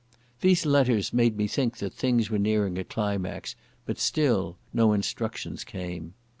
These 0.39 0.65
letters 0.65 1.13
made 1.13 1.37
me 1.37 1.45
think 1.47 1.77
that 1.77 1.93
things 1.93 2.31
were 2.31 2.39
nearing 2.39 2.79
a 2.79 2.83
climax, 2.83 3.55
but 3.85 3.99
still 3.99 4.57
no 4.73 4.93
instructions 4.93 5.63
came. 5.63 6.15